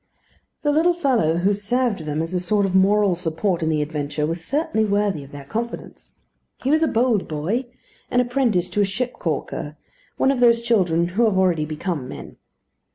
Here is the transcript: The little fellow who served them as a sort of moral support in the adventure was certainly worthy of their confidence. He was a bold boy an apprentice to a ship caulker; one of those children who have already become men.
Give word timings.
The 0.63 0.71
little 0.71 0.95
fellow 0.95 1.37
who 1.37 1.53
served 1.53 2.05
them 2.05 2.23
as 2.23 2.33
a 2.33 2.39
sort 2.39 2.65
of 2.65 2.73
moral 2.73 3.13
support 3.13 3.61
in 3.61 3.69
the 3.69 3.83
adventure 3.83 4.25
was 4.25 4.43
certainly 4.43 4.83
worthy 4.83 5.23
of 5.23 5.31
their 5.31 5.43
confidence. 5.45 6.15
He 6.63 6.71
was 6.71 6.81
a 6.81 6.87
bold 6.87 7.27
boy 7.27 7.67
an 8.09 8.19
apprentice 8.19 8.67
to 8.71 8.81
a 8.81 8.83
ship 8.83 9.13
caulker; 9.19 9.77
one 10.17 10.31
of 10.31 10.39
those 10.39 10.63
children 10.63 11.09
who 11.09 11.25
have 11.25 11.37
already 11.37 11.65
become 11.65 12.07
men. 12.07 12.37